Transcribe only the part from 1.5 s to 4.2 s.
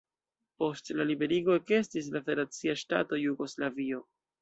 ekestis la federacia ŝtato Jugoslavio.